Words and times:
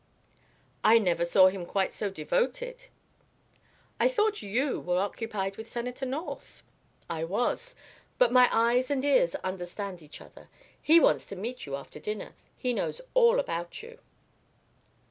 "I 0.83 0.97
never 0.97 1.23
saw 1.23 1.49
him 1.49 1.63
quite 1.63 1.93
so 1.93 2.09
devoted." 2.09 2.85
"I 3.99 4.07
thought 4.09 4.41
you 4.41 4.79
were 4.79 4.97
occupied 4.97 5.57
with 5.57 5.69
Senator 5.71 6.07
North." 6.07 6.63
"I 7.07 7.23
was, 7.23 7.75
but 8.17 8.31
my 8.31 8.49
eyes 8.51 8.89
and 8.89 9.05
ears 9.05 9.35
understand 9.43 10.01
each 10.01 10.19
other. 10.19 10.49
He 10.81 10.99
wants 10.99 11.27
to 11.27 11.35
meet 11.35 11.67
you 11.67 11.75
after 11.75 11.99
dinner. 11.99 12.33
He 12.57 12.73
knows 12.73 12.99
all 13.13 13.39
about 13.39 13.83
you." 13.83 13.99